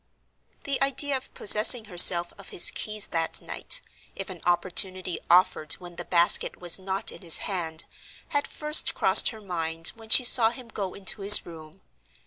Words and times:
The 0.63 0.81
idea 0.81 1.15
of 1.15 1.31
possessing 1.35 1.85
herself 1.85 2.33
of 2.39 2.49
his 2.49 2.71
keys 2.71 3.05
that 3.09 3.39
night 3.39 3.81
(if 4.15 4.31
an 4.31 4.41
opportunity 4.47 5.19
offered 5.29 5.73
when 5.73 5.97
the 5.97 6.05
basket 6.05 6.59
was 6.59 6.79
not 6.79 7.11
in 7.11 7.21
his 7.21 7.37
hand) 7.45 7.85
had 8.29 8.47
first 8.47 8.95
crossed 8.95 9.29
her 9.29 9.41
mind 9.41 9.89
when 9.89 10.09
she 10.09 10.23
saw 10.23 10.49
him 10.49 10.69
go 10.69 10.95
into 10.95 11.21
his 11.21 11.45
room. 11.45 11.81